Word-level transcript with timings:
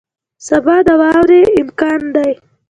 سبا 0.47 0.75
د 0.87 0.89
واورې 1.01 1.41
امکان 1.61 2.01
دی 2.15 2.31